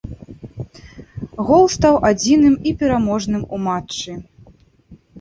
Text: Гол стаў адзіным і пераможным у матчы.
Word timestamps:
Гол 1.51 1.63
стаў 1.75 1.95
адзіным 2.11 2.57
і 2.71 2.75
пераможным 2.83 3.41
у 3.55 3.65
матчы. 3.71 4.21